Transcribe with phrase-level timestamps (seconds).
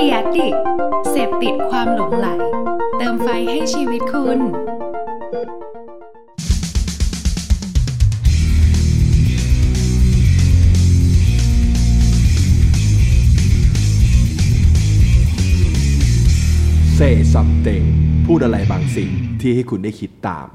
[0.00, 0.48] เดียดิ
[1.10, 2.28] เสพติดความหลงไหล
[2.98, 4.40] เติมไฟให้ชีวิตคุณ
[16.94, 17.68] เซ่ซัมเต
[18.26, 19.10] พูดอะไรบางสิ่ง
[19.40, 20.46] ที่ให้คุณได้คิดตาม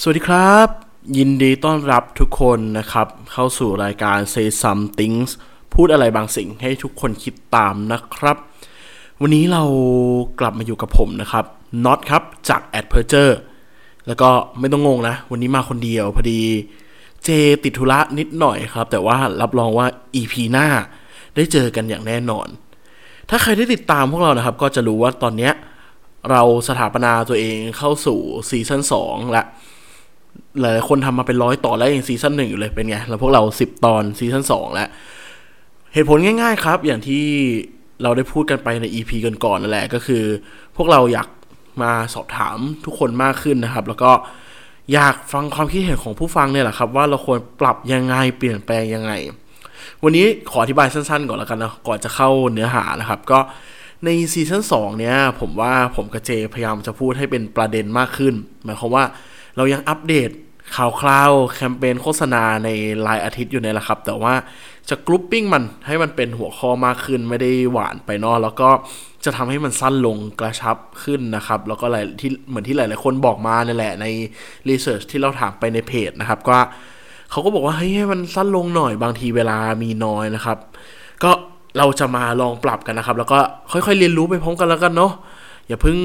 [0.00, 0.68] สวัสดีครับ
[1.16, 5.30] ยินดีต้อนรับทุกคนนะครับ เข้าสู่รายการ Say Some Things
[5.74, 8.36] พูดอะไรบางสิ่งให้ทุกคนคิดตามนะครับ
[9.20, 9.62] วันนี้เรา
[10.40, 11.44] กลับมาอยู่กับผมนะครับ
[11.84, 13.34] น็อตครับจาก a d p e r t u r e
[14.06, 16.40] แล้วก็ไม่ต้องงงนะ วันนี้มาคนเดียวพอดี
[17.24, 17.28] เจ
[17.64, 19.86] ติดธุระนิดหน่อยครับ แต่ว่ารับรองว่า
[20.20, 20.66] EP หน้า
[21.36, 22.48] ได้เจอกันอย่างแน่นอน
[23.30, 25.52] ถ้าใครได้ติดตามพวกเรานะครับ ก็จะรู้ว่าตอนเนี้ย
[26.30, 29.44] เราสถาปนาตัวเองเข้าสู่ season 2ละ
[30.60, 34.88] หลายๆคนทำมาเป็นร้อยตอนแล้วอยัง season หนึ่งอยู่เลยเป็นไง แล้วพวกเราสิบตอน season สองแล้ว
[35.92, 37.24] เหตุผลง่ายๆครับ อย่างที่
[38.02, 39.10] เราได้พูดกันไปใน EP
[39.44, 40.24] ก่อนๆนั่นแหละก็คือ
[40.76, 41.28] พวกเราอยาก
[41.82, 44.12] มาสอบถามทุกคนมากขึ้นนะครับ แล้วก็
[44.92, 49.12] อยากฟังความคิดเห็นของผู้ฟังเนี่ยแหละครับ ว่าเราควรปรับยังไงเปลี่ยนแปลงยังไง
[50.02, 53.38] วันนี้ขออธิบายสั้นๆ ก่อนแล้วกันนะก่อนจะเข้าเนื้อหานะครับ ก็
[54.04, 59.04] ในซีซั่น2เนี่ยผมว่าผมกับเจพยายามจะพูดให้เป็นประเด็นมากขึ้น หมายความว่า
[59.56, 60.30] เรายังอัปเดต
[60.76, 62.68] ข่าวคราวแคมเปญโฆษณาใน
[63.06, 64.34] รายอาทิตย์อยู่ในละครับ แต่ว่า
[64.88, 68.68] จะกรุ๊ปปิ้งมันให้มันเป็นหัวข้อมากขึ้นไม่ได้หวานไปเนอะแล้วก็
[69.24, 74.06] จะทำให้มันสั้นลงกระชับขึ้นนะครับ แล้วก็หลายที่เหมือนที่หลายๆคนบอกมาเนั่นแหละใน
[74.68, 76.58] รีเสิร์ชที่เราถามไปในเพจนะครับก็
[77.30, 80.58] เขาก็บอกว่าเฮ้ยให้มันสั้นลงหน่อยบางทีเวลามีน้อยนะครับ
[81.22, 81.30] ก็
[81.78, 83.38] เราจะมาลองปรับกันนะครับ แล้วก็
[83.72, 85.12] ค่อยๆเรียนรู้ไปพร้อมกันแล้วกันเนาะ
[85.66, 85.98] อย่าเพิ่ง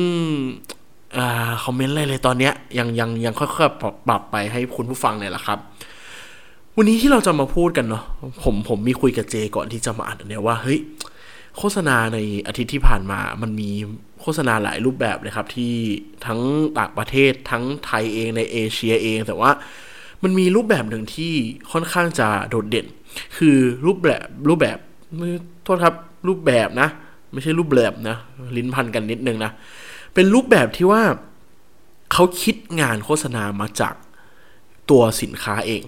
[1.18, 1.20] อ
[1.64, 5.60] คอมเมนต์อะไรเลยตอนเนี้ยยังยังยังค่อยๆปรับไปให้คุณผู้ฟังเนี่ยแหละครับ
[6.78, 8.04] วันนี้ที่เราจะมาพูดกันเนาะ
[8.44, 10.80] ผมผมมีคุยกับเจก่อนที่จะมาอ่านอันเนี้ยว่าเฮ้ย
[11.58, 13.70] โฆษณาในอาทิตย์ที่ผ่านมา มันมี
[14.22, 15.74] โฆษณาหลายรูปแบบเลยครับ ที่
[16.26, 16.40] ทั้ง
[16.80, 19.52] ต่างประเทศทั้งไทยเองในเอเชียเอง แต่ว่า
[20.24, 21.34] มันมีรูปแบบหนึ่งที่
[21.72, 22.88] ค่อนข้างจะโดดเด่น
[23.38, 24.78] คือรูปแบบรูปแบบ
[25.64, 25.96] โทษครับ
[26.28, 26.90] รูปแบบนะ
[27.32, 28.18] ไม่ใช่รูปแบบนะ
[28.58, 29.52] ลิ้นพันกันนิดนึงนะ
[30.14, 31.02] เป็นรูปแบบที่ว่า
[32.14, 33.96] เขาคิดงานโฆษณามาจาก
[34.90, 35.84] ตัวสินค้าเอง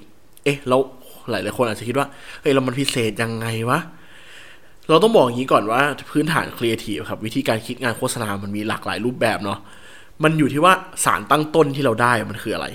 [0.45, 0.81] เอ๊ะแล้ว
[1.29, 2.07] หลายหลายคนอาจจะคิดว่า
[2.41, 3.79] เฮ้ยเรามันพิเศษยังไงวะ
[4.89, 9.59] เราต้องบอกอย่างนี้ก่อนว่าพื้นฐานครีเอทีฟครับ วิธีการคิดงานโฆษณา มันมีหลากหลายรูปแบบเนาะ
[10.23, 10.73] มันอยู่ที่ว่า
[11.05, 12.67] สารตั้งต้นที่เราได้มันคืออะไร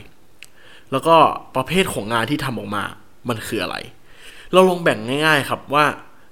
[0.93, 1.17] แล้วก็
[1.57, 2.83] ประเภทของงานที่ทำออกมา
[3.29, 3.77] มันคืออะไร
[4.53, 5.85] เราลองแบ่งง่าย ๆ ครับว่า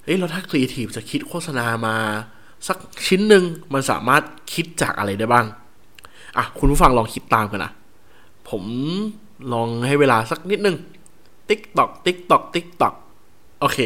[0.04, 1.96] เอ้ยเราถ้าครีเอทีฟจะคิดโฆษณามา
[2.66, 2.76] สัก
[3.06, 3.44] ชิ้นหนึ่ง
[3.74, 4.22] มันสามารถ
[4.54, 5.46] คิดจากอะไรได้บ้าง
[6.36, 7.72] อะคุณผู้ฟังลองคิดตามกันนะ
[8.48, 8.62] ผม
[9.52, 10.76] ลองให้เวลาสักนิดนึง
[11.48, 12.94] ติ๊กตอกติ๊กตอกติ๊กตอก
[13.60, 13.78] โอเค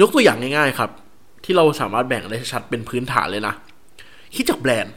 [0.00, 0.90] ยกตัวอย่างง่ายๆครับ
[1.44, 3.54] ที่เราสามารถแบ่งได้ชัดเป็นพื้นฐานเลยนะ
[4.34, 4.94] คิดจากแบรนด์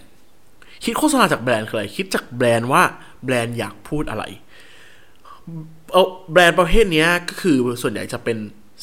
[0.84, 2.84] คิดโฆษณาจากแบรนด์คืออะไร คิดจากแบรนด์ว่า
[3.25, 4.24] แบรนด์อยากพูดอะไร
[5.92, 8.38] เอาแบรนด์ประเภทนี้ก็คือส่วนใหญ่จะเป็น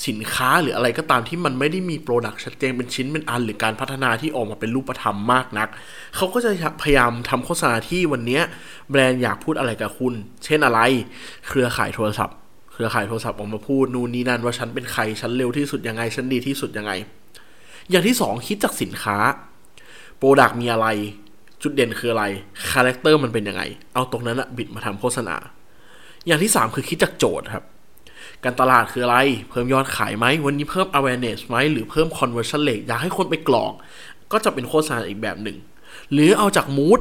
[0.06, 5.68] สินค้าหรืออะไรก็ตามที่มันไม่ได้มี product ชัดเจนเป็นชิ้นเป็นอัน หรือการพัฒนาที่ออกมาเป็นรูปธรรมมากนัก
[6.16, 6.50] เขาก็จะ
[6.82, 8.40] พยายามทำโฆษณาที่วันนี้
[8.90, 10.14] แบรนด์อยากพูดอะไรกับคุณ
[10.44, 10.80] เช่นอะไร
[11.48, 12.36] เครือข่ายโทรศัพท์
[12.72, 16.92] เครือข่ายโทรศัพท์ออกมาพูดนู่นนี่นั่นว่าฉันเป็นใครฉันเร็วที่สุดยังไงฉันดีที่สุดยังไง
[17.90, 19.16] อย่างที่สองคิดจากสินค้า
[20.18, 20.86] product มีอะไร
[21.62, 22.24] จุดเด่นคืออะไร
[22.70, 23.62] character มันเป็นยังไง
[23.94, 25.36] เอาตรงนั้นอะบิดมาทำโฆษณา
[26.26, 27.64] อย่างที่สามคือคิดจากโจทย์ครับ
[28.44, 29.18] การตลาดคืออะไร
[29.50, 33.72] เพิ่มยอดขายไหม วันนี้เพิ่ม awareness ไหม หรือเพิ่ม conversion rate อยากให้คนไปกรอก
[34.32, 35.58] ก็จะเป็นโฆษณาอีกแบบหนึ่ง
[36.12, 37.00] หรือเอาจากมูด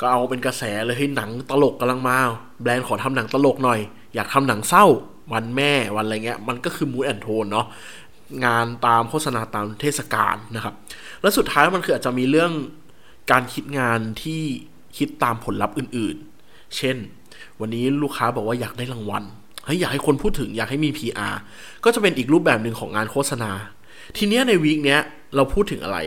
[0.00, 2.18] ก็เอาเป็นกระแสเลยให้หนังตลกกำลังมา
[2.62, 3.80] แบรนด์ขอทำหนังตลกหน่อย
[4.14, 4.84] อยากทำหนังเศร้า
[5.32, 7.66] วันแม่วันอะไรเงี้ย มันก็คือมูดแอนโทนเนาะ
[8.44, 10.74] งานตามโฆษณาตามเทศกาลนะครับ
[11.22, 12.52] แล้วสุดท้ายมันคืออาจจะมีเรื่อง
[13.30, 14.42] การคิดงานที่
[14.98, 16.96] คิดตามผลลัพธ์อื่นๆ เช่น
[17.60, 19.24] วันนี้ลูกค้าบอกว่าอยากได้รางวัล
[19.68, 21.34] ฮ้ยอยากให้คนพูดถึงอยากให้มี PR
[21.84, 23.50] ก็จะเป็นอีกรูปแบบหนึ่งของงานโฆษณา
[24.16, 25.00] ทีเนี้ยในวีคเนี้ย
[25.36, 25.98] เราพูดถึงอะไร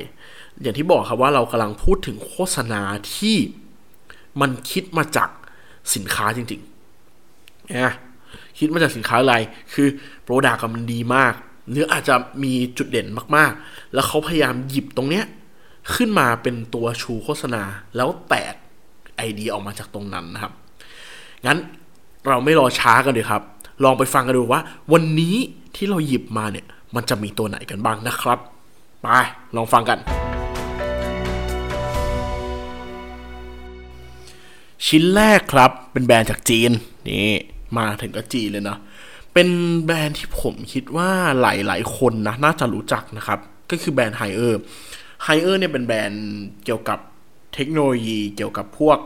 [0.61, 2.81] อย่างที่บอกครับว่าเรากำลังพูดถึงโฆษณา
[3.15, 3.37] ที่
[4.41, 5.29] มันคิดมาจาก
[5.95, 7.93] สินค้าจริงๆนะ
[8.59, 9.35] คิดมาจากสินค้าอะไร
[9.73, 9.87] คือ
[10.23, 11.33] โปรดักต์มันดีมาก
[11.69, 15.25] หรืออาจจะมีจุดเด่นมากๆ แล้วเขาพยายามหยิบตรงเนี้ย
[15.95, 17.63] ขึ้นมาเป็นตัวชูโฆษณา
[17.95, 18.55] แล้วแตก
[19.17, 20.53] ไอเดียออกมาจากตรงนั้นนะครับ
[21.45, 21.59] งั้น
[22.27, 23.41] เราไม่รอช้ากันเลยครับ
[23.83, 24.61] ลองไปฟังกันดูว่า
[24.93, 25.35] วันนี้
[25.75, 26.65] ที่เราหยิบมาเนี่ย
[26.95, 28.39] มันจะมีตัวไหนกันบ้างนะครับ
[29.01, 29.07] ไป
[29.55, 29.99] ลองฟังกัน
[34.87, 36.71] ชิ้นแรกครับเป็นแบรนด์จากจีน
[37.09, 37.31] นี่
[37.77, 38.79] มาถึงก็จีนเลยเนาะ
[39.33, 39.49] เป็น
[39.85, 41.09] แบรนด์ที่ผมคิดว่า
[41.41, 43.39] หลายๆ คนนะ น่าจะรู้จักนะครับ
[43.71, 46.25] ก็คือแบรนด์ Haier Haier เนี่ยเป็นแบรนด์
[46.65, 46.99] เกี่ยวกับ
[47.53, 48.97] เทคโนโลยีเกี่ยวกับพวก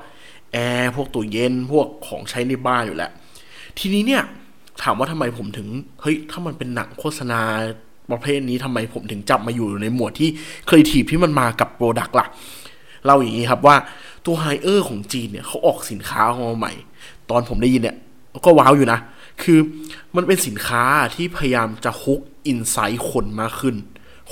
[0.55, 3.11] แอร์พวกตู้เย็นพวกของใช้ในบ้านอยู่แล้ว
[3.77, 4.23] ทีนี้เนี่ย
[4.81, 5.67] ถามว่าทำไมผมถึง
[6.01, 7.41] เฮ้ยถ้ามันเป็นหนังโฆษณา
[8.11, 10.29] ประเภทนี้ทำไมผมถึงจับมาอยู่ในหมวดที่
[10.67, 12.27] เคยทีบที่มันมากับ product ล่ะ
[13.05, 13.75] เล่าอย่างนี้ครับว่า
[14.25, 16.73] ตัว Haier ของจีนเนี่ยเขาออกสินค้าออกมาใหม่
[17.29, 17.97] ตอนผมได้ยินเนี่ย
[18.45, 18.99] ก็ว้าวอยู่นะ
[19.41, 19.59] คือ
[20.15, 20.83] มันเป็นสินค้า
[21.15, 23.75] ที่พยายามจะฮุกอินไซต์คนมากขึ้น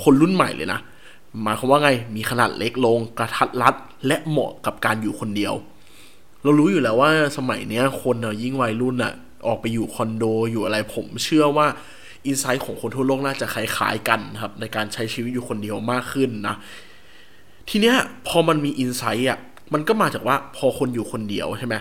[0.02, 0.80] คนรุ่นใหม่เลยนะ
[1.42, 3.74] หมายความว่าไงมีขนาดเล็กลงกระทัดรัด
[4.06, 5.54] และเหมาะกับการอยู่คนเดียว
[6.44, 9.12] เรารู้อยู่แล้วว่าสมัยเนี้ยคนเน่ยยิ่งวัยรุ่นอะ
[9.46, 11.66] ออกไปอยู่คอนโดอยู่อะไรผมเชื่อว่า
[12.26, 16.54] อินไซต์ของคนทั่วโลกน่าจะคล้ายๆกันครับ ในการใช้ชีวิตอยู่คนเดียวมากขึ้นนะ
[17.68, 17.96] ทีเนี้ย
[18.28, 19.38] พอมันมีอินไซต์อะ
[19.74, 21.74] มันก็มาจากว่าพอคนอยู่คนเดียวใช่ไหม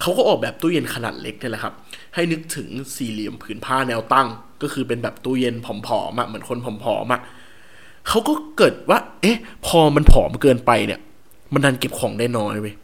[0.00, 1.74] เขาก็ออกแบบตู้เย็นขนาดเล็กนี่แหละครับ
[2.14, 4.28] ให้นึกถึงสี่เหลี่ยมผืนผ้าแนวตั้ง
[4.62, 5.54] ก็คือเป็นแบบตู้เย็น
[5.86, 7.20] ผอมๆอะเหมือนคนผอมๆอะ
[8.08, 11.00] เขาก็เกิดว่า เอ๊ะ พอมันผอมเกินไปเนี่ย
[11.52, 12.74] มันดันเก็บของได้น้อยเว้ย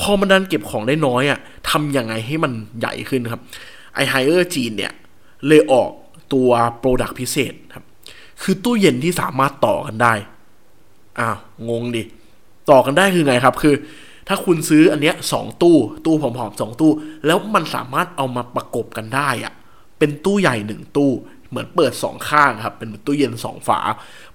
[0.00, 1.38] พอมันดันเก็บของได้น้อยอะ
[1.70, 3.42] ทำยังไงให้มันใหญ่ขึ้นครับ
[3.94, 4.92] ไอ Haier จีนเนี่ย
[5.46, 5.90] เลยออก
[6.32, 7.84] ตัว product พิเศษครับ
[8.42, 10.14] คือตู้เย็นที่สามารถต่อกันได้
[11.18, 11.38] อ้าว
[11.68, 12.02] งงดิ
[12.70, 13.74] ต่อกันได้คือไงครับ คือ
[14.28, 15.76] ถ้าคุณซื้ออันเนี้ยสองตู้
[16.06, 16.92] ตู้ผอมๆสองตู้
[17.26, 19.52] แล้วมันสามารถเอามาประกบกันได้อะ
[19.98, 21.10] เป็นตู้ใหญ่หนึ่งตู้
[21.48, 23.78] เหมือนเปิดสองข้างครับ เป็นตู้เย็นสองฝา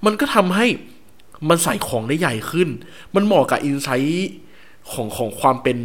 [0.06, 0.66] มันก็ทำให้
[1.50, 2.70] มันใส่ของได้ใหญ่ขึ้น
[3.16, 4.32] มันเหมาะกับอินไซต์
[4.92, 5.78] ของของความเป็น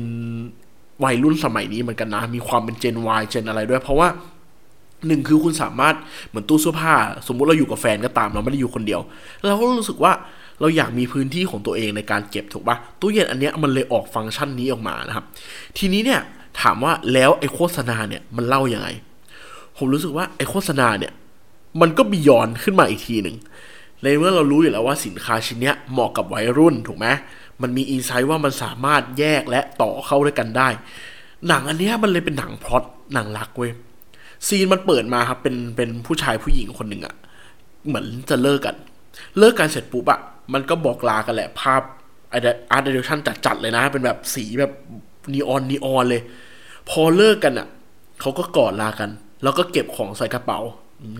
[1.04, 4.08] วัยรุ่นสมัยนี้เหมือนกันนะ มีความเป็นเจน Y เจนอะไรด้วย เพราะว่า
[5.06, 5.94] หนึ่งคือคุณสามารถ
[6.28, 6.94] เหมือนตู้เสื้อผ้า
[7.26, 9.00] สมมุติเราอยู่กับแฟนก็ตามเราไม่ได้อยู่คนเดียว
[9.48, 10.12] เราก็รู้สึกว่า
[10.60, 15.24] เราอยากมีพื้นที่ของตัวเองในการเก็บถูกปะตู้เย็นอันเนี้ยมันเลยออกฟังก์ชันนี้ออกมานะครับ
[15.78, 16.20] ทีนี้เนี่ย
[16.60, 18.88] ถามว่าแล้วไอ้โฆษณาเนี่ยมันเล่ายัางไง
[19.76, 21.12] ผมรู้สึกว่าไอ้โฆษณาเนี่ย
[21.80, 23.36] มันก็บียอนขึ้นมาอีกทีหนึ่ง
[24.02, 27.06] ในเมื่อเรารู้อยู่แล้วว่าสินค้าชิ้นเนี้ยเหมาะกับวัยรุ่นถูกไหม
[27.62, 30.68] มันมีอินไซต์ว่ามันสามารถแยกและต่อเข้าด้วยกันได้
[31.48, 32.82] หนังอันเนี้ยมันเลยเป็นหนังพล็อต
[33.14, 33.72] หนังรักเว้ย
[34.46, 37.14] scene มันเปิดมาครับเป็นเป็นผู้ชายผู้หญิงคนหนึ่งอะ
[37.86, 38.76] เหมือนจะเลิกกัน
[39.38, 40.20] เลิกกันเสร็จปุ๊บอะ
[40.52, 41.82] มันก็บอกลากันแหละ ภาพ
[42.32, 44.72] art direction จัดๆเลยนะ เป็นแบบสีแบบ
[45.32, 46.22] นีออนนีออนเลย
[46.90, 47.68] พอเลิกกันอะ
[48.20, 49.10] เขาก็กอดลากัน
[49.42, 50.58] แล้วก็เก็บของใส่กระเป๋า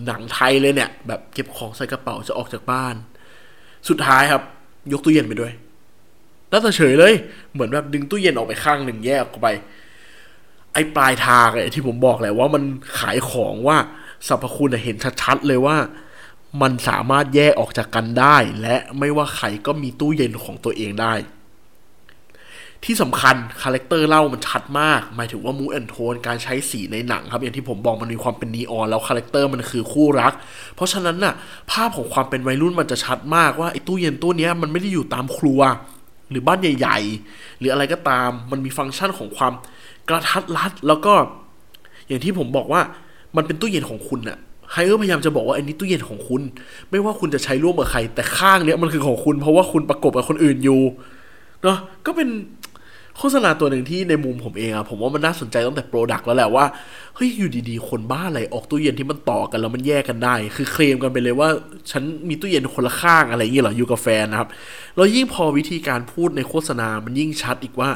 [0.05, 2.95] หนังไทยเลยเนี่ย แบบเก็บของใส่กระเป๋าจะออกจากบ้าน
[3.89, 4.43] สุดท้ายครับ
[4.91, 5.51] ยกตู้เย็นไปด้วย
[6.51, 7.13] แล้วแต่เฉยเลย
[7.53, 9.47] เหมือนแบบดึงตู้เย็นออกไปข้างหนึ่งแยกออกไป
[10.73, 12.63] ไอ้ปลายทางไอ้ที่ผมบอกแหละว่ามัน
[12.99, 13.77] ขายของว่า
[14.27, 15.77] สรรพคุณเห็นชัดๆเลยว่า
[16.61, 21.13] มันสามารถแยกออกจากกันได้ และไม่ว่าใครก็มีตู้เย็นของตัวเองได้
[22.85, 30.33] ที่สำคัญ character เล่ามันชัดมาก หมายถึงว่า mood and tone การใช้สีในหนังครับ อย่างที่ผมบอกมันมีความเป็นนีออนแล้ว character มันคือคู่รัก
[30.75, 31.33] เพราะฉะนั้นน่ะ
[31.71, 35.59] ภาพของความเป็นวัยรุ่นมันจะชัดมากว่าไอ้ตู้เย็นตู้นี้มันไม่ได้อยู่ตามครัว
[36.31, 39.53] หรือบ้านใหญ่ๆ หรืออะไรก็ตาม มันมีฟังก์ชันของความ
[40.09, 41.13] กระทัดรัด แล้วก็
[42.07, 42.81] อย่างที่ผมบอกว่า
[43.35, 44.37] มันเป็นตู้เย็นของคุณอะ
[44.71, 46.41] Haier พยายามจะบอกว่าอันนี้ตู้เย็นของคุณ
[46.89, 50.81] ไม่ว่าคุณจะใช้ร่วมกับใคร แต่ข้างเนี้ยมันคือของคุณ เพราะว่าคุณประกบกับคนอื่นอยู่
[51.63, 52.29] เนาะก็เป็น
[53.23, 56.65] โฆษณาตัวหนึ่งที่ในมุมผมเองอะผมว่ามันน่าสนใจตั้งแต่ product แล้วแหละว่า
[57.15, 61.49] เฮ้ยอยู่ดีๆ คนบ้าอะไรออกตู้เย็นที่มันต่อกันแล้วมันแยกกันได้ คือเคลมกันไปเลยว่า
[61.91, 64.49] ฉันมีตู้เย็นคนละข้างอะไรอย่างเงี้ยเหรออยู่กับแฟนนะครับ
[64.95, 67.89] แล้วยิ่งพอวิธีการพูดในโฆษณามันยิ่งชัดอีกว่า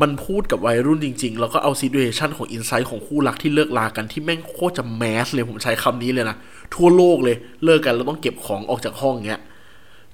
[0.00, 6.36] มันพูดกับวัยรุ่นจริง ๆ แล้วก็เอาซีดูเอชันของอินไซต์ของคู่รักที่เลิกลากันที่แม่งโคตรจะแมสเลยผมใช้คำนี้เลยนะ
[6.74, 9.40] ทั่วโลกเลยเลิกกันแล้วต้องเก็บของออกจากห้องเงี้ย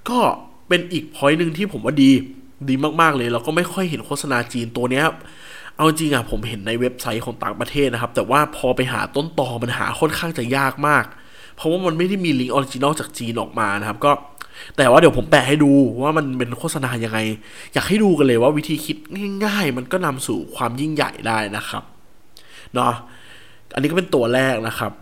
[0.09, 0.19] ก็
[0.69, 2.13] เป็นอีกพอยต์หนึ่งที่ผมว่าดี
[2.69, 5.05] ดีมากๆเลยเราก็ไม่ค่อยเห็นโฆษณาจีนตัวเนี้ย
[5.77, 11.05] เอาจริงอะผมเห็นในเว็บไซต์ของต่างประเทศนะครับ แต่ว่าพอไปหาต้นตอมันหาค่อนข้างจะยากมาก
[11.57, 14.13] เพราะว่ามันไม่ได้มีลิงก์ original จากจีนออกมานะครับก็
[14.77, 15.73] แต่ว่าเดี๋ยวผมแปะให้ดู
[16.03, 17.19] ว่ามันเป็นโฆษณายังไง
[17.73, 18.97] อยากให้ดูกันเลยว่าวิธีคิด
[19.45, 21.83] ง่าย ๆ มันก็นำสู่ความยิ่งใหญ่ได้นะครับ
[22.75, 22.93] เนาะ
[23.75, 24.93] อันนี้ก็เป็นตัวแรกนะครับ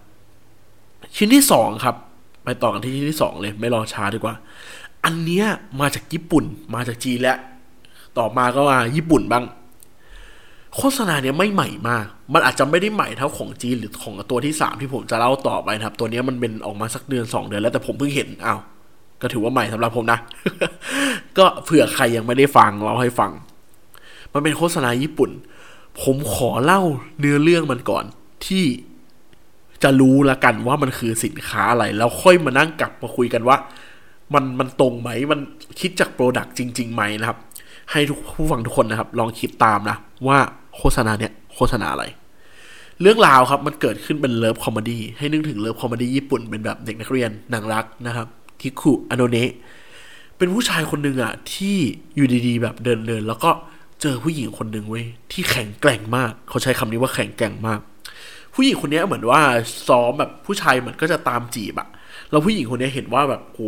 [1.17, 1.97] ชิ้นที่สองครับ
[2.45, 4.35] ไปต่อกันที่ชิ้นที่สองเลย ไม่รอช้าดีกว่า
[5.05, 5.47] อันเนี้ย
[5.81, 6.45] มาจากญี่ปุ่น
[6.75, 7.39] มาจากจีนแล้ว
[8.19, 9.45] ต่อมาก็มาญี่ปุ่นบ้าง
[10.77, 18.61] โฆษณาเนี้ยไม่ใหม่มาก มันอาจจะไม่ได้ใหม่เท่าของจีนหรือของตัวที่สามที่ผมจะเล่าต่อไปนะครับ ตัวเนี้ยมันเป็นออกมาสักเดือนสองเดือนแล้วแต่ผมเพิ่งเห็นอ้าว
[19.23, 20.19] ก็ถือว่าใหม่สำหรับผมนะ
[21.39, 23.31] ก็เผื่อใครยังไม่ได้ฟังเล่าให้ฟัง
[24.33, 25.31] มันเป็นโฆษณาญี่ปุ่น
[26.03, 26.81] ผมขอเล่า
[27.19, 28.05] เนื้อเรื่องมันก่อน
[28.47, 28.65] ที่
[29.83, 33.57] จะรู้ละกันว่ามันคือสินค้าอะไร แล้วค่อยมานั่งกลับมาคุยกันว่า
[34.35, 35.41] มันมันตรงไหมมัน
[35.81, 37.39] คิดจาก product จริงๆไหมนะครับ
[37.91, 40.39] ให้ทุกผู้ฟังทุกคนนะครับ ลองคิดตามนะว่า
[40.77, 42.05] โฆษณาเนี่ยโฆษณาอะไร
[43.01, 48.27] เรื่องราวครับมันเกิดขึ้นเป็น love comedy ให้นึกถึง love comedy ญี่ปุ่นเป็นแบบเด็กนักเรียนหนังรักนะครับ
[48.61, 49.51] คิคุอโนเนะ
[50.39, 51.77] เป็นผู้ชายคนหนึ่งอะที่
[52.17, 53.51] อยู่ดีๆ แบบเดินเดินแล้วก็
[54.01, 57.81] เจอผู้หญิงคนหนึ่งเว้ยที่แข็งแกร่งมาก เขาใช้คำนี้ว่าแข็งแกร่งมาก
[58.55, 59.41] ผู้หญิงคนนี้เหมือนว่า
[59.89, 61.89] ซ้อมแบบผู้ชายเหมือนก็จะตามจีบอะ
[62.31, 63.61] แล้วผู้หญิงคนนี้เห็นว่าแบบโห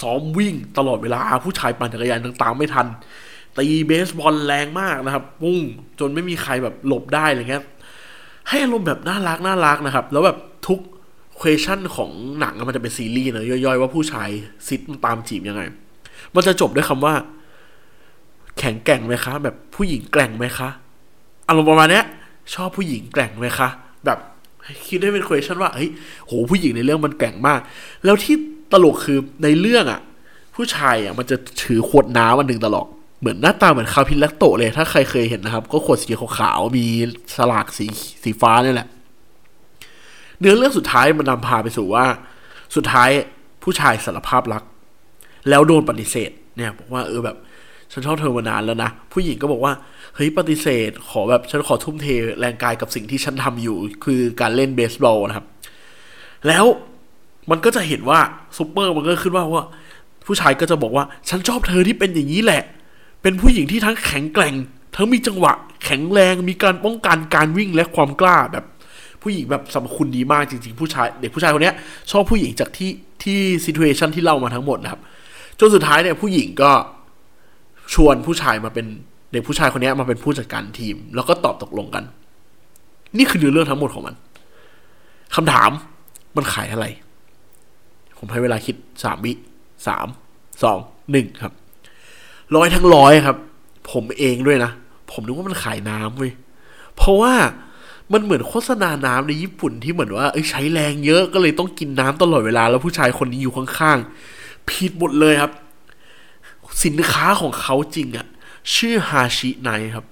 [0.00, 2.86] ซ้อมวิ่งตลอดเวลาผู้ชายปั่นจักรยานตามไม่ทัน
[3.56, 5.58] ตีเบสบอลแรงมากนะครับปุ้ง
[6.00, 7.64] จนไม่มีใครแบบหลบได้อะไรเงี้ย
[8.48, 10.80] ให้อารมณ์แบบน่ารักน่ารักนะครับ แล้วแบบทุก
[11.36, 14.28] เควชั่นของหนังมันจะเป็นซีรีส์เนะย่อยๆ ว่าผู้ชาย
[14.68, 15.62] ซิดมันตามจีบยังไง
[16.34, 17.14] มันจะจบด้วยคำว่า
[18.58, 20.68] แข็งแกร่งไหมคะ แบบผู้หญิงแกร่งไหมคะ
[21.48, 22.02] อารมณ์ประมาณนี้
[22.54, 23.68] ชอบผู้หญิงแกร่งไหมคะ
[24.04, 24.18] แบบ
[24.88, 25.90] คิดได้เป็น question ว่าเฮ้ย
[26.26, 27.60] โหผู้หญิงในเรื่องมันแกร่งมาก
[28.04, 28.34] แล้วที่
[28.72, 30.00] ตลกคือในเรื่องอะ
[30.54, 32.86] ผู้ชายอะมันจะถือขวดน้ำมันหนึ่งตลอด
[33.20, 36.86] เหมือนหน้าตาเหมือนคาพินลักโตเลย ถ้าใครเคยเห็นนะครับ ก็ขวดสีขาวๆมี
[37.36, 37.86] สลากสี
[38.22, 38.88] สีฟ้านี่แหละ
[40.38, 42.04] เนื้อเรื่องสุดท้ายมันนำพาไปสู่ว่า
[42.76, 43.10] สุดท้าย
[43.62, 44.62] ผู้ชายสารภาพรัก
[45.48, 47.36] แล้วโดนปฏิเสธ เนี่ยบอกว่าเออแบบ
[47.92, 49.72] ฉันชอบเธอมานานแล้วนะ ผู้หญิงก็บอกว่า
[50.14, 52.06] เฮ้ยปฏิเสธ ขอแบบฉันขอทุ่มเท
[52.40, 55.46] แรงกายกับสิ่งที่ฉันทำอยู่ คือการเล่นเบสบอลนะครับ
[56.46, 56.64] แล้ว
[57.50, 58.20] มันก็จะเห็นว่า
[58.56, 59.64] ซูเปอร์มันก็ขึ้นว่าว่า
[60.26, 62.62] ผู้ชายก็จะบอกว่าฉันชอบเธอที่เป็นอย่างนี้แหละ
[63.22, 64.54] เป็นผู้หญิงที่ทั้งแข็งแกร่ง
[64.96, 65.52] ทั้งมีจังหวะ
[65.84, 68.64] แข็งแรงมีการป้องกันการวิ่งและความกล้าแบบ
[69.22, 71.72] ผู้หญิงแบบสมคุณดีมากจริงๆผู้ชายเด็กผู้ชายคนนี้
[72.10, 72.90] ชอบผู้หญิงจากที่
[73.22, 75.00] ที่ซีทูเอชันที่เล่ามาทั้งหมดนะครับ
[75.58, 76.72] จนสุดท้ายเนี่ยผู้หญิงก็
[77.94, 78.86] ชวนผู้ชายมาเป็น
[79.30, 82.04] เด็กผู้ชายคนนี้มาเป็นผู้จัดการทีม แล้วก็ตอบตกลงกัน
[83.18, 84.14] นี่คือเนื้อเรื่องทั้งหมดของมัน
[85.34, 85.70] คำถาม
[86.36, 86.86] มันขายอะไร
[88.18, 89.32] ผมให้เวลาคิดสามวิ
[89.86, 90.06] สาม
[90.62, 90.78] สอง
[91.12, 91.52] หนึ่งครับ
[92.56, 93.36] ร้อยทั้งร้อยครับ
[93.92, 94.70] ผมเองด้วยนะ
[95.10, 96.32] ผมนึกว่ามันขายน้ำเว้ย
[96.96, 97.34] เพราะว่า
[98.12, 105.52] มันเหมือนโฆษณาน้ำในญี่ปุ่นที่เหมือนว่าเอ้ยใช้แรงเยอะก็เลยต้องกินน้ำตลอดเวลา แล้วผู้ชายคนนี้อยู่ข้างๆผิดหมดเลยครับ
[106.84, 108.26] สินค้าของเขาจริงอะ
[108.74, 110.06] ชื่อฮาชิไนครับ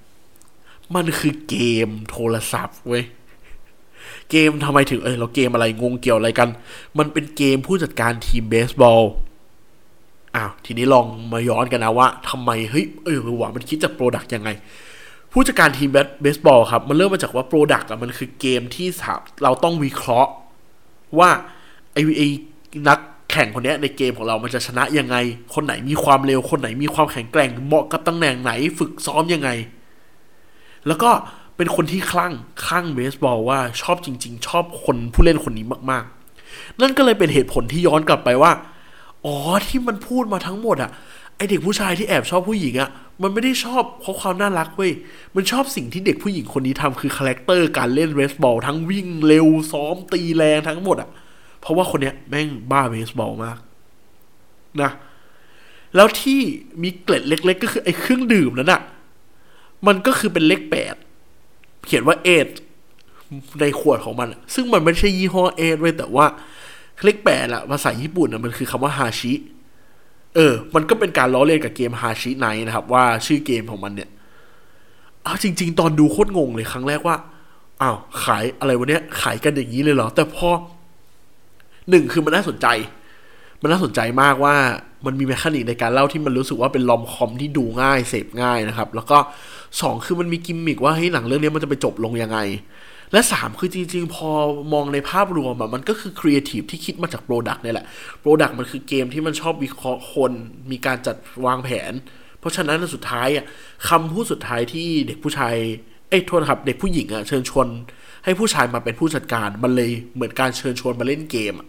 [0.94, 3.04] มันคือเกมโทรศัพท์เว้ย
[4.30, 6.48] เกมทำไมถึงเออเราเกมอะไรงงเกี่ยวอะไรกัน
[6.98, 9.02] มันเป็นเกมผู้จัดการทีมเบสบอล
[10.36, 14.50] อ้าวทีนี้ลองมาย้อนกันนะว่าทำไมเฮ้ยเออว่ามันคิดจาก product ยังไง
[15.32, 15.90] ผู้จัดการทีม
[16.22, 18.88] เบสบอลครับ มันเริ่มมาจากว่าโปรดักต์อะมันคือเกมที่
[19.42, 20.30] เราต้องวิเคราะห์
[21.18, 21.30] ว่า
[21.92, 22.22] ไอไอ
[22.88, 22.98] นัก
[23.36, 25.16] ข่งคนนี้ในเกมของเรามันจะชนะยังไง
[25.54, 29.50] คนไหนมีความเร็ว คนไหนมีความแข็งแกร่ง เหมาะกับตำแหน่งไหน ฝึกซ้อมยังไง
[30.86, 31.10] แล้วก็
[31.56, 32.32] เป็นคนที่คลั่ง
[32.66, 38.52] คลั่งเบสบอลว่าชอบจริง ๆ ชอบคนผู้เล่นคนนี้มากๆ นั่นก็เลยเป็นเหตุผลที่ย้อนกลับไปว่า
[39.24, 40.90] อ๋อที่มันพูดมาทั้งหมดอะ
[41.36, 42.90] ไอเด็กผู้ชายที่แอบชอบผู้หญิงอะ
[43.22, 44.92] มันไม่ได้ชอบเพราะความน่ารักเว้ย
[45.34, 51.10] มันชอบสิ่งที่เด็กผู้หญิงคนนี้ทำคือ character การเล่นเบสบอลทั้งวิ่งเร็วซ้อมตีแรงทั้งหมดอะ
[51.66, 53.58] เพราะว่าคนเนี้ยแม่งบ้าเบสบอลมาก
[54.82, 54.90] นะ
[55.94, 56.40] แล้วที่
[56.82, 58.82] มีเกล็ดเล็ก ๆ ก็คือไอ้เครื่องดื่มนั้นอะ
[59.86, 60.94] มันก็คือเป็นเลขแปด
[61.86, 62.48] เขียนว่า eight
[63.60, 66.26] ในขวดของมัน ซึ่งมันไม่ใช่ยี่ห้อ eight เว้ยแต่ว่า
[67.04, 69.32] เลขแปดอะภาษาญี่ปุ่นอะมันคือคำว่าฮาชิ
[70.34, 74.10] เออ มันก็เป็นการล้อเลียนกับเกมฮาชิไนนะครับ ว่าชื่อเกมของมันเนี่ย
[75.26, 77.16] อ้าวจริง ๆ ตอนดูโคตรงงเลยครั้งแรกว่า
[77.82, 80.48] อ้าวขายอะไรวะเนี้ยขายกันอย่างนี้เลยเหรอ แต่พอ
[81.90, 82.66] หนึ่งคือมันน่าสนใจ
[83.62, 84.54] มันน่าสนใจมากว่า
[85.06, 89.18] มันมี mechanic ในการเล่าที่มันรู้สึกว่าเป็น rom-com ที่ดูง่ายเสพง่ายนะครับ แล้วก็
[89.80, 92.38] สองคือมันมีกิมมิกว่าเฮ้ยหนังเรื่องนี้มันจะไปจบลงยังไง
[93.12, 94.30] และสามคือจริงๆ พอ
[94.72, 97.86] มองในภาพรวมอะมันก็คือครีเอทีฟที่คิดมาจาก product นี่แหละ
[98.20, 100.32] product มันคือเกมที่มันชอบวิเคราะห์คน
[100.70, 101.92] มีการจัดวางแผน
[102.40, 103.44] เพราะฉะนั้นสุดท้ายอะ
[103.88, 105.54] คำพูดสุดท้ายที่เด็กผู้ชาย
[106.08, 107.68] เอ้ยโทษครับเด็กผู้หญิงอะเชิญชวน
[108.24, 111.68] ให้ผู้ชายมาเป็นผู้จัดการมันเลยเหมือนการเชิญชวนมาเล่นเกมอะ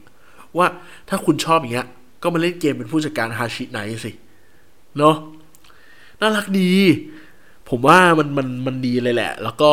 [0.58, 0.68] ว่า
[1.10, 1.88] ถ้าคุณชอบอย่างเงี้ย
[2.24, 4.12] ก็มาเล่นเกมเป็นผู้จัดการฮาชิไนสิ
[4.98, 5.16] เนาะ
[6.20, 6.72] น่ารักดี
[7.70, 9.72] ผมว่ามันมันมันดีเลยแหละ แล้วก็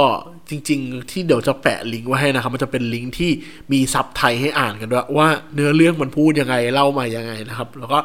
[0.48, 3.30] จริง ๆ ที่เดี๋ยวจะแปะลิงก์ไว้ให้นะครับ มันจะเป็นลิงก์ที่
[3.72, 7.98] มีซับไทยให้อ่านกันด้วยว่าเนื้อเรื่องมันพูดยังไงเล่ามายังไงนะครับ แล้วก็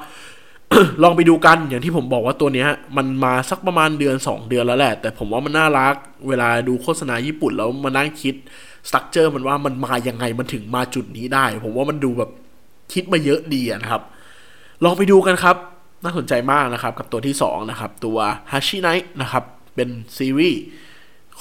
[1.04, 5.96] ลองไปดูกันอย่างที่ผมบอกว่าตัวเนี้ย มันมาสักประมาณเดือน 2 เดือนแล้วแหละ แต่ผมว่ามันน่ารัก
[6.28, 8.36] เวลาดูโฆษณาญี่ปุ่นแล้วมานั่งคิด
[8.88, 12.32] สตั๊กเจอร์มันว่ามันมายังไงมันถึงมาจุดนี้ได้ ผมว่ามันดูแบบ
[12.94, 14.02] คิดมาเยอะดีนะครับ
[14.84, 15.56] ลองไปดูกันครับ
[16.04, 18.18] น่าสนใจมากนะครับ กับตัวที่ 2 นะครับ ตัว
[18.52, 19.44] h a s h i n i g h t นะครับ
[19.76, 20.62] เป็นซีรีส์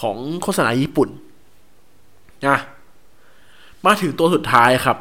[0.00, 1.08] ของโฆษณาญี่ปุ่น
[2.46, 2.58] นะ
[3.86, 4.98] มาถึงตัวสุดท้ายครับ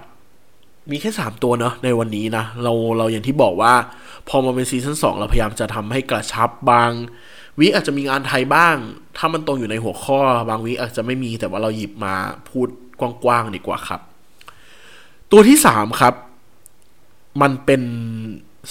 [0.92, 3.74] มีแค่สามตัวเนาะในวันนี้นะ เราเราอย่างที่บอกว่า
[4.28, 6.92] พอมาเป็นซีซั่นสองเราพยายามจะทำให้กระชับบาง
[7.60, 8.76] วิอาจจะมีงานไทยบ้าง
[9.18, 12.16] ถ้ามันตรงอยู่ในหัวข้อ บางวิอาจจะไม่มีแต่ว่าเราหยิบมา
[12.50, 12.68] พูด
[13.00, 14.02] กว้างๆดีกว่าครับ
[15.32, 16.14] ตัวที่สามครับ
[17.42, 17.82] มันเป็น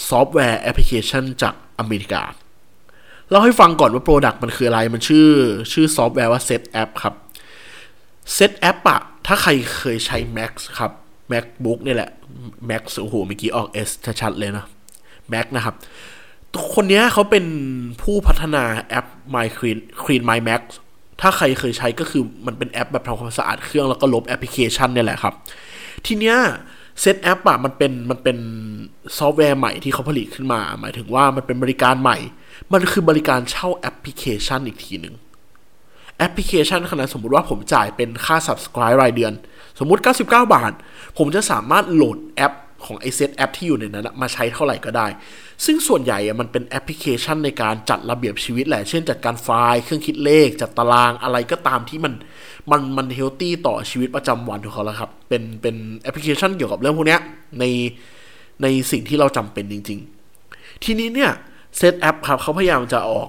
[0.09, 2.23] ซอฟต์แวร์แอปพลิเคชันจากอเมริกา
[3.29, 5.27] เราให้ฟังก่อนว่า product มันคืออะไร มันชื่อ
[5.73, 7.13] ชื่อซอฟต์แวร์ว่า Setapp ครับ
[8.37, 10.91] Setapp อะถ้าใครเคยใช้ Mac ครับ
[11.31, 12.11] MacBook นี่แหละ
[12.69, 13.89] Mac โอ้โหเมื่อกี้ออก S
[14.21, 14.65] ชัดๆเลยนะ
[15.33, 15.75] Mac นะครับ
[16.75, 17.45] คนนี้เขาเป็น
[18.01, 19.05] ผู้พัฒนาแอป
[19.35, 20.61] My Clean CleanMyMac
[21.21, 25.33] ถ้าใครเคยใช้ก็คือมันเป็นแอปแบบทำความสะอาดเครื่องแล้วก็ลบแอปพลิเคชันเนี่ยแหละครับ
[26.05, 26.37] ทีเนี้ย
[27.01, 28.37] Setapp อะมันเป็นมันเป็น
[29.17, 32.17] ซอฟต์แวร์ใหม่ที่เขาผลิตขึ้นมา หมายถึงว่ามันเป็นบริการใหม่
[32.73, 35.15] มันคือบริการเช่าแอปพลิเคชันอีกทีหนึ่ง
[36.17, 39.33] แอปพลิเคชันขนาดสมมติว่าผมจ่ายเป็นค่า subscribe รายเดือน
[39.79, 40.71] สมมุติ 99 บาท
[41.17, 42.53] ผมจะสามารถโหลดแอป
[42.87, 45.07] ของไอ Setapp ที่อยู่ในนั้นมาใช้เท่าไหร่ก็ได้
[45.65, 52.13] ซึ่งส่วนใหญ่มันเป็นแอปพลิเคชันในการจัดระเบียบชีวิตแหละ เช่นจัดการไฟล์เครื่องคิดเลข จัดตารางอะไรก็ตามที่มัน
[52.71, 57.17] มันมัน healthy ต่อชีวิตประจำวันของเขาแล้วครับ เป็นเป็นแอปพลิเคชันเกี่ยวกับเรื่องพวกนี้
[57.59, 57.63] ใน
[58.61, 59.99] ในสิ่งที่เราจำเป็นจริง
[60.41, 61.31] ๆ ทีนี้เนี่ย
[61.77, 63.27] Setapp ครับเขาพยายามจะออก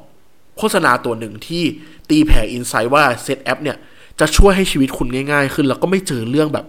[0.58, 1.64] โฆษณาตัวหนึ่งที่
[2.10, 3.76] ตีแผ่ insight ว่า Setapp เนี่ย
[4.20, 6.66] จะช่วยให้ชีวิตคุณง่าย ๆ ขึ้น แล้วก็ไม่เจอเรื่องแบบ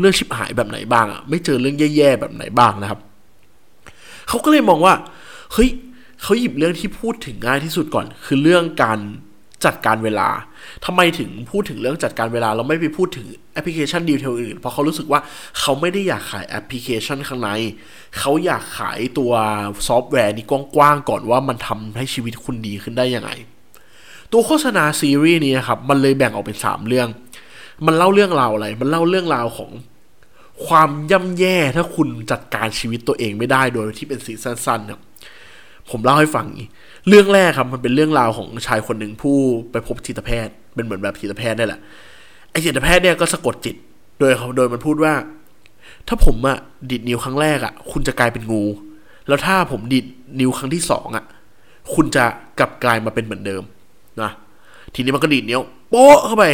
[0.00, 3.00] เรื่องชิบหายแบบไหนบ้างอะไม่เจอเรื่องแย่ๆแบบไหนบ้างนะครับ
[4.28, 4.94] เขาก็เลยมองว่า
[5.52, 5.70] เฮ้ย
[6.22, 8.98] เขาหยิบเรื่องที่พูดถึงง่ายที่สุดก่อน คือเรื่องการ
[9.64, 10.28] จัดการเวลา
[10.84, 15.20] ทำไมถึงพูดถึงเรื่องจัดการเวลา เราไม่ไปพูดถึงแอปพลิเคชัน detail อื่น เพราะเขารู้สึกว่า
[15.60, 17.50] เขาไม่ได้อยากขายแอปพลิเคชันข้างใน
[18.18, 19.32] เขาอยากขายตัว
[19.86, 23.30] ซอฟต์แวร์นี้กว้างๆก่อนว่ามันทำให้ชีวิตคุณดีขึ้นได้ยังไง
[24.32, 27.08] ตัวโฆษณาซีรีส์นี้ครับ มันเลยแบ่งออกเป็นสามเรื่อง
[27.86, 29.70] มันเล่าเรื่องราวอะไร มันเล่าเรื่องราวของ
[30.66, 35.00] ความย่ำแย่ถ้าคุณจัดการชีวิตตัวเองไม่ได้โดยที่เป็นซีนสั้นๆครับ
[35.90, 36.68] ผมเล่าให้ฟังนี้
[37.08, 39.36] เรื่องแรกครับมันเป็นเรื่องราวของชายคนหนึ่งผู้
[39.70, 41.80] ไปพบจิตแพทย์ เป็นเหมือนแบบจิตแพทย์นี่แหละ
[42.50, 43.76] ไอ้จิตแพทย์เนี่ยก็สะกดจิต
[44.18, 45.14] โดยเขาโดยมันพูดว่า
[46.08, 46.58] ถ้าผมอะ
[46.90, 48.64] ดิดนิ้วครั้งแรกอะคุณจะกลายเป็นงู
[49.28, 50.04] แล้วถ้าผมดิด
[50.40, 51.24] นิ้วครั้งที่สองอะ
[51.94, 52.24] คุณจะ
[52.58, 53.62] กลับกลายมาเป็นเหมือนเดิม
[54.22, 54.30] นะ
[54.94, 55.60] ทีนี้มันก็ดีดนิ้ว
[55.90, 56.44] โป๊ะเข้าไป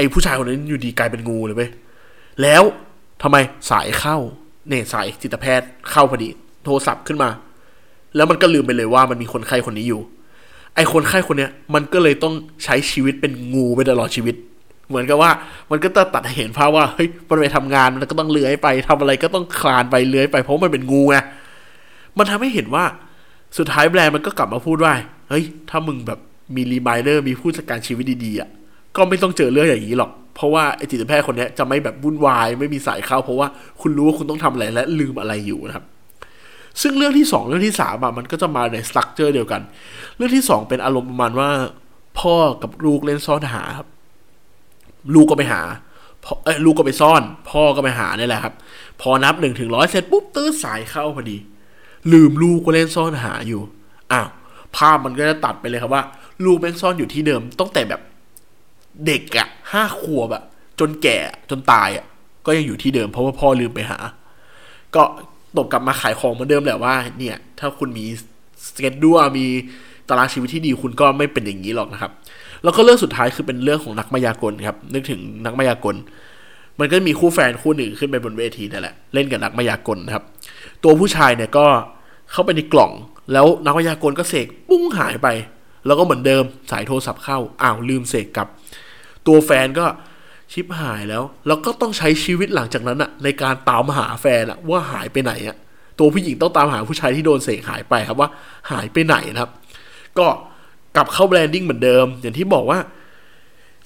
[0.00, 1.70] อ้ผู้ชายคนนั้นอยู่ดีกลายเป็นงูเลยเว้ย
[2.42, 2.62] แล้ว
[3.22, 3.36] ทำไม
[3.70, 4.16] สายเข้า
[4.68, 6.28] เนี่ยสายจิตแพทย์เข้าพอดี
[6.64, 7.30] โทรศัพท์ขึ้นมา
[8.16, 10.00] แล้วมันก็ลืมไปเลยว่ามันมีคนไข้คนนี้อยู่
[10.74, 12.34] ไอ้คนไข้คนเนี้ยมันก็เลยต้อง
[12.64, 14.34] ใช้ชีวิตเป็นงูไปตลอดชีวิต
[14.88, 15.30] เหมือนกับว่า
[15.70, 21.16] มันก็จะตัดเห็นภาพว่าเฮ้ยมันไปทำงานมันก็ต้องเลื้อยไปทำอะไรก็ต้องคลานไปเลื้อยไปเพราะมันเป็นงูไง
[22.18, 22.84] มันทำให้เห็นว่า
[23.58, 24.92] สุดท้ายแบรนด์มันก็กลับมาพูดว่า
[25.28, 26.18] เฮ้ยถ้ามึงแบบ
[26.54, 28.48] มีรีมายเดอร์มีผู้จัดการชีวิตดีๆอะ
[29.00, 33.48] ก็ไม่ต้องเจอเรื่องอย่างนี้หรอกเพราะว่าไอจิตแพทย์คนนี้จะไม่แบบวุ่นวาย ไม่มีสายเข้า เพราะว่า
[33.80, 35.84] คุณรู้ว่าคุณต้องทำอะไรและลืมอะไรอยู่นะครับ
[36.82, 39.60] ซึ่งเรื่องที่สองเรื่องที่สามอะมันก็จะมาในสตรัคเจอร์เดียวกัน
[40.16, 41.48] เรื่องที่สองเป็นอารมณ์ประมาณว่า
[42.20, 43.88] พ่อกับลูกเล่นซ่อนหาครับ
[45.14, 45.62] ลูกก็ไปหา
[46.24, 48.54] พ่อเอ้ลูกก็ไปซ่อน พ่อก็ไปหานี่แหละครับ
[49.00, 51.36] พอนับหนึ่งถึงร้อยเสร็จปุ๊บตื้อสายเข้าพอดี
[52.12, 53.60] ลืมลูกก็เล่นซ่อนหาอยู่
[54.12, 54.28] อ้าว
[54.76, 56.02] ภาพมันก็จะตัดไปเลยครับว่า
[56.44, 58.00] ลูกแม่งซ่อนอยู่ที่เดิมตั้งแต่แบบ
[59.06, 60.42] เด็กอะห้าขวบอะ
[60.80, 61.18] จนแก่
[61.50, 62.04] จนตายอะ
[62.46, 63.98] ก็ยังอยู่ที่เดิมเพราะว่าพ่อลืมไปหา
[64.94, 65.02] ก็
[65.56, 68.04] ตกกลับมาขายของเหมือนเดิมแหละว่า เนี่ย ถ้าคุณมี
[68.66, 69.46] สเก็ตด้วมี
[70.08, 72.12] ตารางชีวิตที่ดีคุณก็ไม่เป็นอย่างนี้หรอกนะครับ
[72.62, 75.96] แล้วก็เรื่องสุดท้ายคือเป็นเรื่องของนักมายากลครับ นึกถึงนักมายากล
[76.78, 80.24] มันก็มีคู่แฟนคู่หนึ่งขึ้นไปบนเวทีนั่นแหละเล่นกับนักมายากลนะครับ
[80.84, 81.66] ตัวผู้ชายเนี่ยก็
[82.32, 82.92] เข้าไปในกล่อง
[83.32, 85.28] แล้วนักมายากลก็เสกปุ้งหายไป
[85.86, 88.48] แล้วก็เหมือนเดิมสายโทรศัพท์เข้าอ้าวลืมเสกกลับ
[89.26, 89.86] ตัวแฟนก็
[90.52, 95.56] ชิปหายแล้ว แล้วก็ต้องใช้ชีวิตหลังจากนั้นอะในการตามหาแฟนอะว่าหายไปไหนอะ
[95.98, 98.28] ตัวผู้หญิงต้องตามหาผู้ชายที่โดนเสกหายไปครับว่า
[98.70, 99.50] หายไปไหนนะครับ
[100.18, 100.26] ก็
[100.96, 102.78] กลับเข้า branding เหมือนเดิม อย่างที่บอกว่า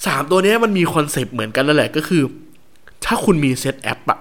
[0.06, 2.22] สามตัวนี้มันมี concept เหมือนกันนั่นแหละก็คือ
[3.04, 4.18] ถ้าคุณมี Setapp อะ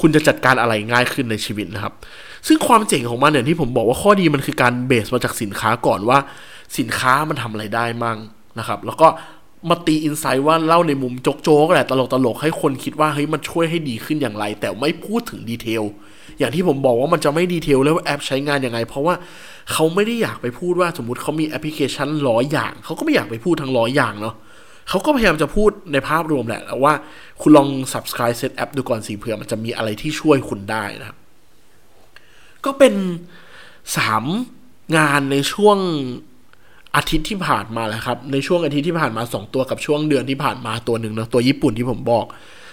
[0.00, 1.94] คุณจะจัดการอะไรง่ายขึ้นในชีวิตนะครับ
[2.46, 6.18] ซึ่งความเจ๋งของมันเนี่ยที่ผมบอกว่าข้อดีมันคือการ base มาจากสินค้าก่อนว่า
[6.78, 8.18] สินค้ามันทำอะไรได้มั่ง
[8.58, 9.08] นะครับ แล้วก็
[9.68, 15.82] มาตี insight ว่าเล่าในมุมโจ๊กๆแหละตลกตลกให้คนคิดว่าเฮ้ยมันช่วยให้ดีขึ้นอย่างไร แต่ไม่พูดถึง detail
[16.38, 19.14] อย่างที่ผมบอกว่ามันจะไม่ detail แล้วว่าแอปใช้งานยังไง เพราะว่า
[19.72, 24.34] เขาไม่ได้อยากไปพูดว่าสมมติเขามีแอปพลิเคชันร้อยอย่าง เขาก็ไม่อยากไปพูดทั้งร้อยอย่างเนาะ
[24.88, 26.94] เขาก็พยายามจะพูดในภาพรวมแหละว่า
[27.40, 31.18] คุณลอง subscribe set app ดูก่อนสิเผื่อมันจะมีอะไรที่ช่วยคุณได้นะครับ
[32.64, 32.94] ก็เป็น
[33.96, 34.24] สาม
[34.96, 35.78] งานในช่วง
[36.96, 42.24] อาทิตย์ที่ผ่านมาแหละครับ ในช่วงอาทิตย์ที่ผ่านมาสองตัวกับช่วงเดือนที่ผ่านมาตัวหนึ่งนะตัวญี่ปุ่นที่ผมบอก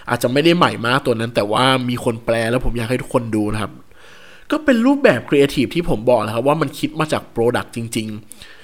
[0.10, 3.72] อาจจะไม่ได้ใหม่มากตัวนั้น แต่ว่ามีคนแปลแล้วผมอยากให้ทุกคนดูนะครับ
[4.52, 8.08] ก็เป็นรูปแบบครีเอทีฟที่ผมบอกนะครับว่ามันคิดมาจาก product จริง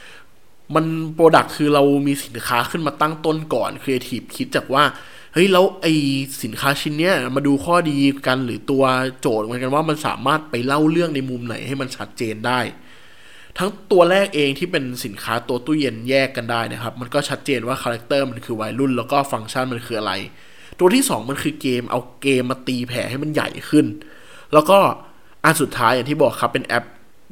[0.10, 4.84] ๆ มัน product คือเรามีสินค้าขึ้นมาตั้งต้นก่อนครีเอทีฟคิดจากว่า
[5.36, 5.88] เฮ้ยแล้วไอ้
[6.44, 8.84] สินค้าชิ้นเนี้ยมาดูข้อดีกันหรือตัว
[9.22, 12.60] โจทย์เหมือนกันว่ามันสามารถไปเล่าเรื่องในมุมไหนให้มันชัดเจนได้
[13.58, 20.14] ทั้งตัวแรกเองที่เป็นสินค้าตัวตู้เย็นแยกกันได้นะครับ มันก็ชัดเจนว่า character มันคือวัยรุ่นแล้วก็ฟังก์ชันมันคืออะไร
[20.80, 23.86] ตัวที่ 2 มันคือเกมเอาเกมมาตีแผ่ให้มันใหญ่ขึ้น
[24.54, 24.78] แล้วก็
[25.44, 26.84] อันสุดท้ายอย่างที่บอกครับเป็นแอป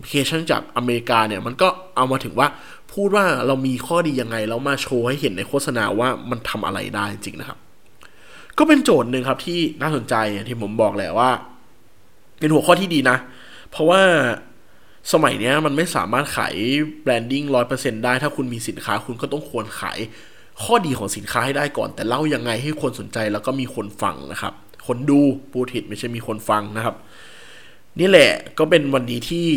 [0.01, 2.47] พลิเคชันจากอเมริกาเนี่ยมันก็เอามาถึงว่า
[2.93, 7.59] พูดว่าเรามีข้อดียังไงแล้วมาโชว์ให้เห็นในโฆษณาว่ามันทำอะไรได้จริงนะครับ
[8.57, 10.15] ก็เป็นโจทย์หนึ่งครับที่น่าสนใจ
[10.47, 11.29] ที่ผมบอกแหละว่า
[12.39, 13.17] เป็นหัวข้อที่ดีนะ
[13.71, 14.01] เพราะว่า
[15.13, 16.55] สมัยนี้มันไม่สามารถขาย
[17.03, 19.99] branding ร้อยเปอร์เซ็นได้ถ้าคุณมีสินค้าคุณก็ต้องควรขาย
[20.63, 24.53] ข้อดีของสินค้าให้ได้ก่อน แต่เล่ายังไงให้คนสนใจแล้วก็มีคนฟังนะครับ
[24.87, 25.19] คนดู
[25.51, 26.95] พูดผิดไม่ใช่มีคนฟังนะครับ
[27.99, 29.47] นี่แหละก็เป็นวันนี้ที่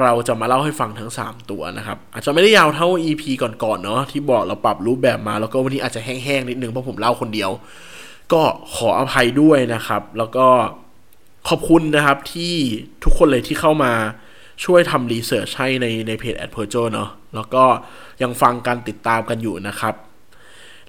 [0.00, 7.50] เราจะมาเล่าให้ฟังทั้ง 3 ตัวนะครับ อาจจะไม่ได้ยาวเท่า EP ก่อนๆเนาะที่บอกเราปรับรูปแบบมาแล้วก็วันนี้อาจจะแห้งๆนิดนึงเพราะผมเล่าคนเดียว
[8.32, 8.42] ก็
[8.74, 10.46] ขออภัยด้วยนะครับ แล้วก็
[11.48, 12.54] ขอบคุณนะครับที่
[13.04, 13.92] ทุกคนเลยที่เข้ามา
[14.64, 17.64] ช่วยทำรีเสิร์ชให้ในในเพจ a d p e r j o เนาะแล้วก็
[18.22, 19.94] ยังฟังกันติดตามกันอยู่นะครับ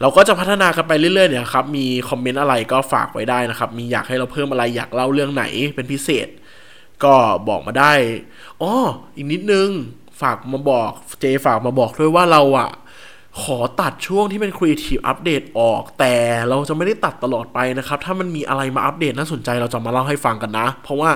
[0.01, 5.43] เราก็จะพัฒนากันไปเรื่อยๆเนี่ยครับ มีคอมเมนต์อะไรก็ฝากไว้ได้นะครับ มีอยากให้เราเพิ่มอะไรอยากเล่าเรื่องไหน
[5.75, 6.27] เป็นพิเศษ
[7.03, 7.13] ก็
[7.49, 7.93] บอกมาได้
[8.61, 8.71] อ๋อ
[9.15, 9.69] อีกนิดนึง
[10.21, 12.69] ฝากมาบอกเจฝากมาบอกด้วยว่าเราอะ
[13.43, 16.13] ขอตัดช่วงที่เป็น Creative Update ออก แต่
[16.49, 21.09] เราจะไม่ได้ตัดตลอดไปนะครับ ถ้ามันมีอะไรมาอัปเดตน่าสนใจเราจะมาเล่าให้ฟังกันนะ เพราะว่า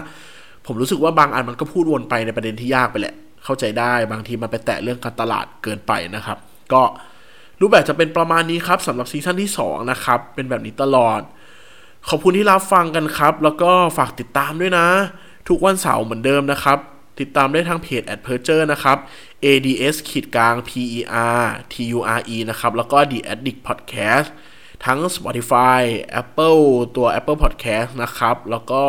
[0.65, 6.37] ผมรู้สึกว่าบางอันมันก็พูดวนไปในประเด็นที่ยากไปแหละ เข้าใจได้บางทีมันไปแตะเรื่องการตลาดเกินไปนะครับ
[6.73, 6.81] ก็
[7.61, 11.21] รูปแบบจะเป็นประมาณนี้ครับสำหรับซีซั่นที่2นะครับเป็นแบบนี้ตลอด
[12.09, 14.87] ขอบคุณที่รับฟังกันครับ แล้วก็ฝากติดตามด้วยนะ
[15.49, 16.77] ทุกวันเสาร์เหมือนเดิมนะครับ
[17.21, 18.97] ติดตามได้ทางเพจ a d p e r j u r นะครับ
[19.45, 24.29] ads ขีดกลาง per ture นะครับ แล้วก็ the addict podcast
[24.85, 25.81] ทั้ง Spotify
[26.21, 26.63] Apple
[26.95, 28.83] ตัว Apple Podcast นะครับ แล้วก็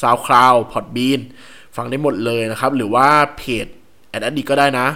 [0.00, 1.20] SoundCloud Podbean
[1.76, 3.66] ฟังได้หมดเลยนะครับ หรือว่าเพจ
[4.16, 4.86] a d addict ก็ได้นะ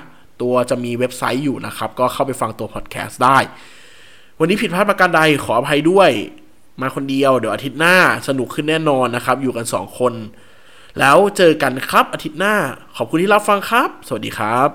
[0.43, 3.39] ตัวจะมีเว็บไซต์อยู่นะครับ ก็เข้าไปฟังตัว podcast ได้
[4.39, 6.11] วันนี้ผิดพลาดประการใดขออภัยด้วย
[6.81, 7.97] มาคนเดียวเดี๋ยวอาทิตย์หน้า
[8.29, 10.13] สนุกขึ้นแน่นอนนะครับ อยู่กัน 2 คน
[11.01, 12.55] แล้วเจอกันครับอาทิตย์หน้า
[12.97, 14.71] ขอบคุณที่รับฟังครับ สวัสดีครับ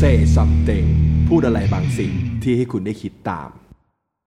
[0.00, 0.86] Say something
[1.28, 3.50] พูดอะไรบางสิ่งที่ให้คุณได้คิดตาม